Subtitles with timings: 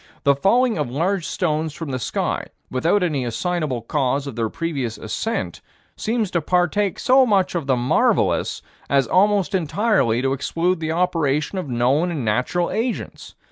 [0.23, 4.97] The falling of large stones from the sky, without any assignable cause of their previous
[4.97, 5.61] ascent,
[5.95, 11.59] seems to partake so much of the marvelous as almost entirely to exclude the operation
[11.59, 13.35] of known and natural agents.